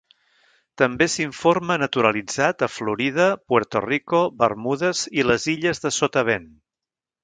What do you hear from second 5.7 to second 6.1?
de